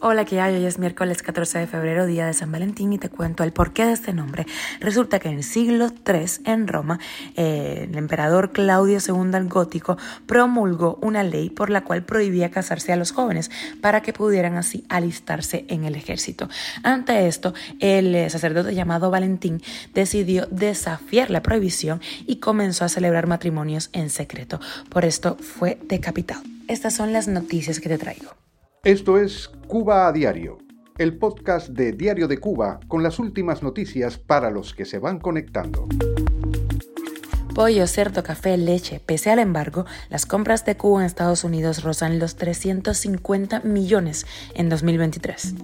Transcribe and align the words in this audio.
Hola, 0.00 0.24
¿qué 0.24 0.40
hay? 0.40 0.56
Hoy 0.56 0.64
es 0.64 0.78
miércoles 0.78 1.22
14 1.22 1.60
de 1.60 1.66
febrero, 1.66 2.04
día 2.04 2.26
de 2.26 2.34
San 2.34 2.50
Valentín, 2.50 2.92
y 2.92 2.98
te 2.98 3.08
cuento 3.08 3.44
el 3.44 3.52
porqué 3.52 3.86
de 3.86 3.92
este 3.92 4.12
nombre. 4.12 4.44
Resulta 4.80 5.18
que 5.18 5.28
en 5.28 5.36
el 5.36 5.44
siglo 5.44 5.90
III, 6.06 6.42
en 6.44 6.66
Roma, 6.66 6.98
eh, 7.36 7.86
el 7.88 7.96
emperador 7.96 8.50
Claudio 8.50 8.98
II 8.98 9.30
el 9.34 9.48
Gótico 9.48 9.96
promulgó 10.26 10.98
una 11.00 11.22
ley 11.22 11.48
por 11.48 11.70
la 11.70 11.84
cual 11.84 12.02
prohibía 12.04 12.50
casarse 12.50 12.92
a 12.92 12.96
los 12.96 13.12
jóvenes 13.12 13.50
para 13.80 14.02
que 14.02 14.12
pudieran 14.12 14.56
así 14.56 14.84
alistarse 14.88 15.64
en 15.68 15.84
el 15.84 15.94
ejército. 15.94 16.48
Ante 16.82 17.28
esto, 17.28 17.54
el 17.80 18.14
eh, 18.14 18.28
sacerdote 18.28 18.74
llamado 18.74 19.10
Valentín 19.10 19.62
decidió 19.94 20.46
desafiar 20.50 21.30
la 21.30 21.42
prohibición 21.42 22.00
y 22.26 22.36
comenzó 22.36 22.84
a 22.84 22.88
celebrar 22.88 23.26
matrimonios 23.26 23.90
en 23.92 24.10
secreto. 24.10 24.60
Por 24.90 25.04
esto 25.04 25.36
fue 25.36 25.78
decapitado. 25.84 26.42
Estas 26.68 26.94
son 26.94 27.12
las 27.12 27.28
noticias 27.28 27.80
que 27.80 27.88
te 27.88 27.96
traigo. 27.96 28.34
Esto 28.86 29.18
es 29.18 29.50
Cuba 29.66 30.06
a 30.06 30.12
Diario, 30.12 30.58
el 30.96 31.18
podcast 31.18 31.70
de 31.70 31.90
Diario 31.90 32.28
de 32.28 32.38
Cuba 32.38 32.78
con 32.86 33.02
las 33.02 33.18
últimas 33.18 33.60
noticias 33.60 34.16
para 34.16 34.48
los 34.48 34.74
que 34.74 34.84
se 34.84 35.00
van 35.00 35.18
conectando. 35.18 35.88
Pollo, 37.52 37.88
cerdo, 37.88 38.22
café, 38.22 38.56
leche. 38.56 39.00
Pese 39.04 39.32
al 39.32 39.40
embargo, 39.40 39.86
las 40.08 40.24
compras 40.24 40.64
de 40.64 40.76
Cuba 40.76 41.00
en 41.00 41.06
Estados 41.06 41.42
Unidos 41.42 41.82
rozan 41.82 42.20
los 42.20 42.36
350 42.36 43.62
millones 43.64 44.24
en 44.54 44.68
2023. 44.68 45.54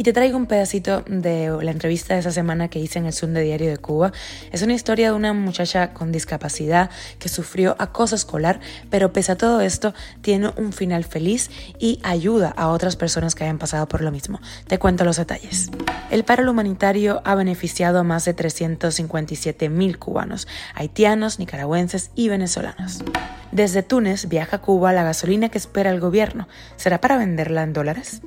Y 0.00 0.02
te 0.02 0.14
traigo 0.14 0.38
un 0.38 0.46
pedacito 0.46 1.04
de 1.06 1.54
la 1.60 1.72
entrevista 1.72 2.14
de 2.14 2.20
esa 2.20 2.30
semana 2.30 2.68
que 2.68 2.78
hice 2.78 2.98
en 2.98 3.04
el 3.04 3.12
Zoom 3.12 3.34
de 3.34 3.42
Diario 3.42 3.68
de 3.68 3.76
Cuba. 3.76 4.12
Es 4.50 4.62
una 4.62 4.72
historia 4.72 5.10
de 5.10 5.12
una 5.14 5.34
muchacha 5.34 5.92
con 5.92 6.10
discapacidad 6.10 6.88
que 7.18 7.28
sufrió 7.28 7.76
acoso 7.78 8.14
escolar, 8.14 8.60
pero 8.88 9.12
pese 9.12 9.32
a 9.32 9.36
todo 9.36 9.60
esto 9.60 9.92
tiene 10.22 10.54
un 10.56 10.72
final 10.72 11.04
feliz 11.04 11.50
y 11.78 12.00
ayuda 12.02 12.48
a 12.48 12.68
otras 12.68 12.96
personas 12.96 13.34
que 13.34 13.44
hayan 13.44 13.58
pasado 13.58 13.88
por 13.88 14.00
lo 14.00 14.10
mismo. 14.10 14.40
Te 14.66 14.78
cuento 14.78 15.04
los 15.04 15.18
detalles. 15.18 15.68
El 16.10 16.24
paro 16.24 16.50
humanitario 16.50 17.20
ha 17.26 17.34
beneficiado 17.34 17.98
a 17.98 18.02
más 18.02 18.24
de 18.24 18.32
357 18.32 19.68
mil 19.68 19.98
cubanos, 19.98 20.48
haitianos, 20.74 21.38
nicaragüenses 21.38 22.10
y 22.14 22.30
venezolanos. 22.30 23.04
Desde 23.52 23.82
Túnez 23.82 24.30
viaja 24.30 24.56
a 24.56 24.62
Cuba 24.62 24.94
la 24.94 25.02
gasolina 25.02 25.50
que 25.50 25.58
espera 25.58 25.90
el 25.90 26.00
gobierno. 26.00 26.48
¿Será 26.76 27.02
para 27.02 27.18
venderla 27.18 27.64
en 27.64 27.74
dólares? 27.74 28.22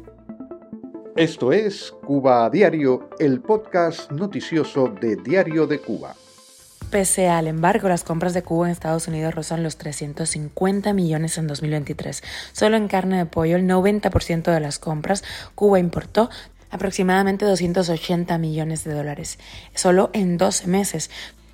Esto 1.16 1.52
es 1.54 1.94
Cuba 2.08 2.44
a 2.44 2.50
Diario, 2.50 3.08
el 3.20 3.40
podcast 3.40 4.12
noticioso 4.12 4.88
de 4.88 5.16
Diario 5.16 5.68
de 5.68 5.80
Cuba. 5.80 6.16
Pese 6.90 7.30
al 7.30 7.46
embargo, 7.46 7.88
las 7.88 8.04
compras 8.04 8.34
de 8.34 8.42
Cuba 8.42 8.66
en 8.66 8.72
Estados 8.72 9.08
Unidos 9.08 9.36
rozan 9.36 9.62
los 9.62 9.78
350 9.78 10.92
millones 10.94 11.38
en 11.38 11.46
2023. 11.46 12.24
Solo 12.54 12.78
en 12.78 12.88
carne 12.88 13.18
de 13.18 13.26
pollo, 13.28 13.58
el 13.58 13.68
90% 13.68 14.52
de 14.52 14.60
las 14.60 14.80
compras 14.80 15.24
Cuba 15.54 15.78
importó 15.78 16.32
aproximadamente 16.72 17.46
280 17.46 18.36
millones 18.40 18.84
de 18.84 18.96
dólares, 18.96 19.38
solo 19.76 20.10
en 20.14 20.40
12 20.40 20.66
meses, 20.66 21.12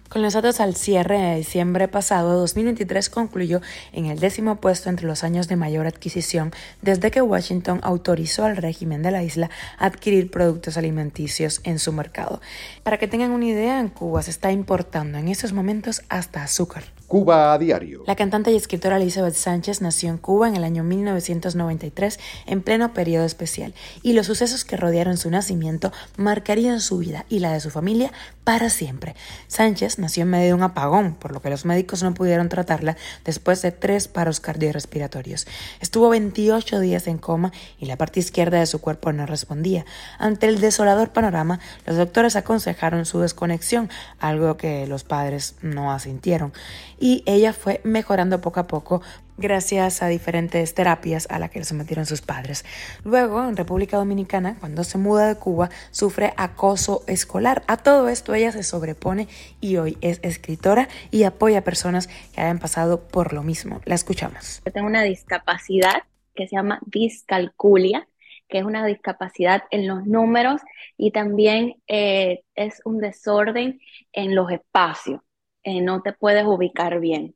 con 0.09 0.23
los 0.23 0.33
datos 0.33 0.59
al 0.59 0.75
cierre 0.75 1.19
de 1.19 1.35
diciembre 1.37 1.87
pasado, 1.87 2.39
2023 2.39 3.09
concluyó 3.09 3.61
en 3.93 4.07
el 4.07 4.19
décimo 4.19 4.55
puesto 4.55 4.89
entre 4.89 5.05
los 5.05 5.23
años 5.23 5.47
de 5.47 5.55
mayor 5.55 5.85
adquisición 5.85 6.51
desde 6.81 7.11
que 7.11 7.21
Washington 7.21 7.79
autorizó 7.83 8.43
al 8.43 8.57
régimen 8.57 9.03
de 9.03 9.11
la 9.11 9.23
isla 9.23 9.49
adquirir 9.77 10.31
productos 10.31 10.77
alimenticios 10.77 11.61
en 11.63 11.77
su 11.77 11.93
mercado. 11.93 12.41
Para 12.83 12.97
que 12.97 13.07
tengan 13.07 13.31
una 13.31 13.45
idea, 13.45 13.79
en 13.79 13.89
Cuba 13.89 14.23
se 14.23 14.31
está 14.31 14.51
importando 14.51 15.19
en 15.19 15.27
estos 15.27 15.53
momentos 15.53 16.01
hasta 16.09 16.43
azúcar. 16.43 16.98
Cuba 17.09 17.53
a 17.53 17.57
diario. 17.57 18.03
La 18.05 18.15
cantante 18.15 18.51
y 18.51 18.55
escritora 18.55 18.97
Elizabeth 18.97 19.33
Sánchez 19.33 19.81
nació 19.81 20.11
en 20.11 20.19
Cuba 20.19 20.47
en 20.47 20.55
el 20.55 20.63
año 20.63 20.83
1993 20.83 22.19
en 22.45 22.61
pleno 22.61 22.93
periodo 22.93 23.25
especial 23.25 23.73
y 24.03 24.13
los 24.13 24.27
sucesos 24.27 24.63
que 24.63 24.77
rodearon 24.77 25.17
su 25.17 25.31
nacimiento 25.31 25.91
marcarían 26.17 26.79
su 26.79 26.99
vida 26.99 27.25
y 27.27 27.39
la 27.39 27.51
de 27.51 27.61
su 27.61 27.71
familia 27.71 28.13
para 28.43 28.69
siempre. 28.69 29.15
Sánchez 29.47 29.97
nació 29.97 30.21
en 30.21 30.29
medio 30.29 30.47
de 30.49 30.53
un 30.53 30.61
apagón, 30.61 31.15
por 31.15 31.31
lo 31.31 31.41
que 31.41 31.49
los 31.49 31.65
médicos 31.65 32.03
no 32.03 32.13
pudieron 32.13 32.47
tratarla 32.47 32.95
después 33.25 33.63
de 33.63 33.71
tres 33.71 34.07
paros 34.07 34.39
cardiorrespiratorios. 34.39 35.47
Estuvo 35.81 36.09
28 36.09 36.79
días 36.79 37.07
en 37.07 37.17
coma 37.17 37.51
y 37.79 37.87
la 37.87 37.97
parte 37.97 38.19
izquierda 38.19 38.59
de 38.59 38.67
su 38.67 38.81
cuerpo 38.81 39.11
no 39.13 39.25
respondía. 39.25 39.83
Ante 40.19 40.47
el 40.47 40.61
desolador 40.61 41.09
panorama, 41.09 41.59
los 41.87 41.97
doctores 41.97 42.35
aconsejaron 42.35 43.07
su 43.07 43.19
desconexión, 43.19 43.89
algo 44.19 44.57
que 44.57 44.85
los 44.85 45.03
padres 45.03 45.55
no 45.63 45.91
asintieron 45.91 46.53
y 46.99 47.23
ella 47.25 47.53
fue 47.53 47.81
mejorando 47.83 48.41
poco 48.41 48.59
a 48.59 48.67
poco 48.67 49.01
gracias 49.37 50.03
a 50.03 50.07
diferentes 50.07 50.73
terapias 50.73 51.27
a 51.29 51.39
las 51.39 51.49
que 51.49 51.59
le 51.59 51.65
sometieron 51.65 52.05
sus 52.05 52.21
padres. 52.21 52.65
Luego, 53.03 53.47
en 53.47 53.55
República 53.55 53.97
Dominicana, 53.97 54.57
cuando 54.59 54.83
se 54.83 54.97
muda 54.97 55.27
de 55.27 55.35
Cuba, 55.35 55.69
sufre 55.91 56.33
acoso 56.37 57.03
escolar. 57.07 57.63
A 57.67 57.77
todo 57.77 58.09
esto 58.09 58.33
ella 58.33 58.51
se 58.51 58.63
sobrepone 58.63 59.27
y 59.61 59.77
hoy 59.77 59.97
es 60.01 60.19
escritora 60.23 60.89
y 61.09 61.23
apoya 61.23 61.59
a 61.59 61.63
personas 61.63 62.07
que 62.07 62.41
hayan 62.41 62.59
pasado 62.59 63.07
por 63.07 63.33
lo 63.33 63.43
mismo. 63.43 63.81
La 63.85 63.95
escuchamos. 63.95 64.61
Yo 64.65 64.71
tengo 64.71 64.87
una 64.87 65.03
discapacidad 65.03 66.03
que 66.35 66.47
se 66.47 66.55
llama 66.55 66.79
discalculia 66.85 68.07
que 68.49 68.57
es 68.57 68.65
una 68.65 68.83
discapacidad 68.85 69.63
en 69.69 69.87
los 69.87 70.05
números 70.07 70.61
y 70.97 71.11
también 71.11 71.75
eh, 71.87 72.41
es 72.55 72.81
un 72.83 72.97
desorden 72.97 73.79
en 74.11 74.35
los 74.35 74.51
espacios. 74.51 75.21
Eh, 75.63 75.81
no 75.81 76.01
te 76.01 76.13
puedes 76.13 76.45
ubicar 76.45 76.99
bien. 76.99 77.35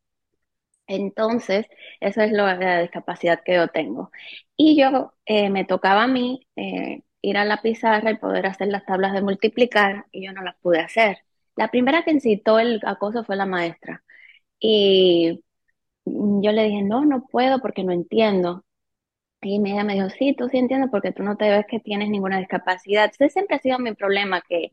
Entonces, 0.87 1.65
esa 2.01 2.25
es 2.25 2.31
la 2.31 2.81
discapacidad 2.81 3.41
que 3.43 3.55
yo 3.55 3.67
tengo. 3.69 4.11
Y 4.57 4.77
yo 4.79 5.13
eh, 5.25 5.49
me 5.49 5.65
tocaba 5.65 6.03
a 6.03 6.07
mí 6.07 6.47
eh, 6.55 7.03
ir 7.21 7.37
a 7.37 7.45
la 7.45 7.61
pizarra 7.61 8.11
y 8.11 8.17
poder 8.17 8.45
hacer 8.47 8.67
las 8.67 8.85
tablas 8.85 9.13
de 9.13 9.21
multiplicar 9.21 10.05
y 10.11 10.25
yo 10.25 10.33
no 10.33 10.43
las 10.43 10.55
pude 10.57 10.79
hacer. 10.79 11.19
La 11.55 11.69
primera 11.71 12.03
que 12.03 12.11
incitó 12.11 12.59
el 12.59 12.81
acoso 12.85 13.23
fue 13.23 13.35
la 13.37 13.45
maestra. 13.45 14.03
Y 14.59 15.43
yo 16.05 16.51
le 16.51 16.63
dije, 16.65 16.83
no, 16.83 17.05
no 17.05 17.25
puedo 17.27 17.59
porque 17.61 17.83
no 17.83 17.91
entiendo. 17.93 18.65
Y 19.41 19.57
ella 19.69 19.83
me 19.83 19.93
dijo, 19.95 20.09
sí, 20.09 20.33
tú 20.37 20.47
sí 20.49 20.57
entiendes 20.57 20.89
porque 20.91 21.11
tú 21.11 21.21
no 21.23 21.35
te 21.37 21.49
ves 21.49 21.65
que 21.67 21.79
tienes 21.79 22.09
ninguna 22.09 22.39
discapacidad. 22.39 23.11
Ese 23.11 23.29
siempre 23.29 23.57
ha 23.57 23.59
sido 23.59 23.77
mi 23.79 23.93
problema, 23.93 24.41
que 24.47 24.71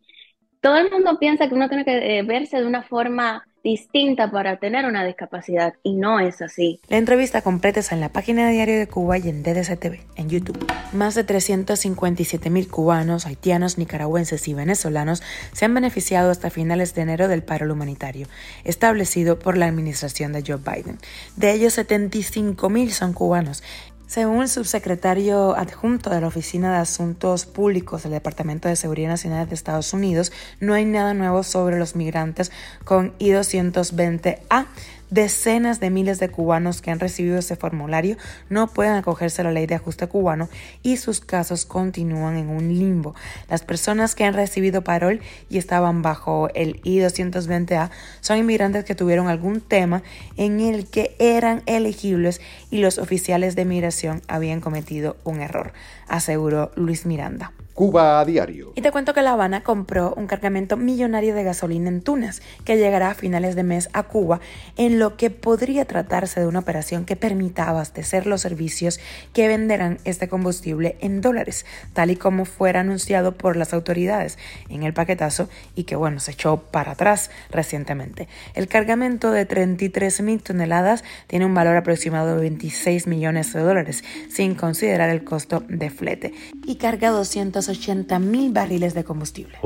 todo 0.60 0.76
el 0.76 0.90
mundo 0.90 1.18
piensa 1.18 1.48
que 1.48 1.54
uno 1.54 1.68
tiene 1.68 1.84
que 1.84 2.18
eh, 2.18 2.22
verse 2.22 2.58
de 2.58 2.66
una 2.66 2.82
forma 2.82 3.46
distinta 3.62 4.30
para 4.30 4.58
tener 4.58 4.86
una 4.86 5.04
discapacidad 5.04 5.74
y 5.82 5.94
no 5.94 6.18
es 6.18 6.40
así. 6.40 6.80
La 6.88 6.96
entrevista 6.96 7.42
completa 7.42 7.80
en 7.90 8.00
la 8.00 8.08
página 8.08 8.46
de 8.46 8.52
Diario 8.52 8.78
de 8.78 8.86
Cuba 8.86 9.18
y 9.18 9.28
en 9.28 9.42
DDC 9.42 10.00
en 10.16 10.28
YouTube. 10.30 10.66
Más 10.92 11.14
de 11.14 11.24
357 11.24 12.48
mil 12.48 12.68
cubanos, 12.68 13.26
haitianos, 13.26 13.76
nicaragüenses 13.76 14.48
y 14.48 14.54
venezolanos 14.54 15.22
se 15.52 15.66
han 15.66 15.74
beneficiado 15.74 16.30
hasta 16.30 16.48
finales 16.48 16.94
de 16.94 17.02
enero 17.02 17.28
del 17.28 17.42
paro 17.42 17.70
humanitario 17.70 18.26
establecido 18.64 19.38
por 19.38 19.58
la 19.58 19.66
administración 19.66 20.32
de 20.32 20.42
Joe 20.46 20.56
Biden. 20.56 20.98
De 21.36 21.52
ellos 21.52 21.74
75 21.74 22.70
mil 22.70 22.92
son 22.92 23.12
cubanos 23.12 23.62
según 24.10 24.42
el 24.42 24.48
subsecretario 24.48 25.54
adjunto 25.56 26.10
de 26.10 26.20
la 26.20 26.26
Oficina 26.26 26.72
de 26.72 26.78
Asuntos 26.78 27.46
Públicos 27.46 28.02
del 28.02 28.10
Departamento 28.10 28.68
de 28.68 28.74
Seguridad 28.74 29.10
Nacional 29.10 29.48
de 29.48 29.54
Estados 29.54 29.92
Unidos, 29.92 30.32
no 30.58 30.74
hay 30.74 30.84
nada 30.84 31.14
nuevo 31.14 31.44
sobre 31.44 31.78
los 31.78 31.94
migrantes 31.94 32.50
con 32.84 33.14
I-220A 33.20 34.66
Decenas 35.10 35.80
de 35.80 35.90
miles 35.90 36.20
de 36.20 36.28
cubanos 36.28 36.80
que 36.80 36.92
han 36.92 37.00
recibido 37.00 37.38
ese 37.38 37.56
formulario 37.56 38.16
no 38.48 38.68
pueden 38.68 38.94
acogerse 38.94 39.42
a 39.42 39.44
la 39.44 39.50
ley 39.50 39.66
de 39.66 39.74
ajuste 39.74 40.06
cubano 40.06 40.48
y 40.84 40.98
sus 40.98 41.20
casos 41.20 41.66
continúan 41.66 42.36
en 42.36 42.48
un 42.48 42.68
limbo. 42.68 43.16
Las 43.48 43.62
personas 43.62 44.14
que 44.14 44.24
han 44.24 44.34
recibido 44.34 44.84
parol 44.84 45.20
y 45.48 45.58
estaban 45.58 46.02
bajo 46.02 46.48
el 46.54 46.80
I-220A 46.84 47.90
son 48.20 48.38
inmigrantes 48.38 48.84
que 48.84 48.94
tuvieron 48.94 49.26
algún 49.26 49.60
tema 49.60 50.04
en 50.36 50.60
el 50.60 50.86
que 50.86 51.16
eran 51.18 51.64
elegibles 51.66 52.40
y 52.70 52.78
los 52.78 52.98
oficiales 52.98 53.56
de 53.56 53.64
migración 53.64 54.22
habían 54.28 54.60
cometido 54.60 55.16
un 55.24 55.40
error, 55.40 55.72
aseguró 56.06 56.70
Luis 56.76 57.04
Miranda. 57.04 57.52
Cuba 57.80 58.20
a 58.20 58.26
diario. 58.26 58.74
Y 58.76 58.82
te 58.82 58.92
cuento 58.92 59.14
que 59.14 59.22
La 59.22 59.32
Habana 59.32 59.62
compró 59.62 60.12
un 60.14 60.26
cargamento 60.26 60.76
millonario 60.76 61.34
de 61.34 61.44
gasolina 61.44 61.88
en 61.88 62.02
Túnez, 62.02 62.42
que 62.66 62.76
llegará 62.76 63.12
a 63.12 63.14
finales 63.14 63.56
de 63.56 63.62
mes 63.62 63.88
a 63.94 64.02
Cuba, 64.02 64.40
en 64.76 64.98
lo 64.98 65.16
que 65.16 65.30
podría 65.30 65.86
tratarse 65.86 66.40
de 66.40 66.46
una 66.46 66.58
operación 66.58 67.06
que 67.06 67.16
permita 67.16 67.70
abastecer 67.70 68.26
los 68.26 68.42
servicios 68.42 69.00
que 69.32 69.48
venderán 69.48 69.96
este 70.04 70.28
combustible 70.28 70.98
en 71.00 71.22
dólares, 71.22 71.64
tal 71.94 72.10
y 72.10 72.16
como 72.16 72.44
fuera 72.44 72.80
anunciado 72.80 73.38
por 73.38 73.56
las 73.56 73.72
autoridades 73.72 74.36
en 74.68 74.82
el 74.82 74.92
paquetazo 74.92 75.48
y 75.74 75.84
que, 75.84 75.96
bueno, 75.96 76.20
se 76.20 76.32
echó 76.32 76.58
para 76.58 76.92
atrás 76.92 77.30
recientemente. 77.50 78.28
El 78.52 78.68
cargamento 78.68 79.30
de 79.30 79.46
33 79.46 80.20
mil 80.20 80.42
toneladas 80.42 81.02
tiene 81.28 81.46
un 81.46 81.54
valor 81.54 81.76
aproximado 81.76 82.34
de 82.34 82.42
26 82.42 83.06
millones 83.06 83.54
de 83.54 83.60
dólares, 83.60 84.04
sin 84.28 84.54
considerar 84.54 85.08
el 85.08 85.24
costo 85.24 85.64
de 85.66 85.88
flete, 85.88 86.34
y 86.66 86.76
carga 86.76 87.08
200 87.08 87.69
280 87.70 88.18
mil 88.18 88.52
barriles 88.52 88.94
de 88.94 89.04
combustible. 89.04 89.58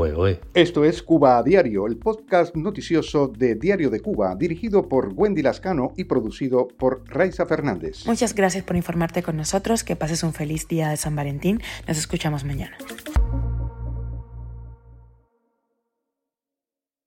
Esto 0.52 0.84
es 0.84 1.02
Cuba 1.02 1.38
a 1.38 1.42
Diario, 1.42 1.86
el 1.86 1.96
podcast 1.96 2.54
noticioso 2.54 3.28
de 3.28 3.54
Diario 3.54 3.90
de 3.90 4.00
Cuba, 4.00 4.34
dirigido 4.36 4.88
por 4.88 5.12
Wendy 5.14 5.42
Lascano 5.42 5.92
y 5.96 6.04
producido 6.04 6.68
por 6.68 7.02
Raiza 7.06 7.46
Fernández. 7.46 8.06
Muchas 8.06 8.34
gracias 8.34 8.64
por 8.64 8.76
informarte 8.76 9.22
con 9.22 9.36
nosotros. 9.36 9.84
Que 9.84 9.96
pases 9.96 10.22
un 10.22 10.32
feliz 10.32 10.68
día 10.68 10.90
de 10.90 10.96
San 10.96 11.16
Valentín. 11.16 11.60
Nos 11.88 11.98
escuchamos 11.98 12.44
mañana. 12.44 12.76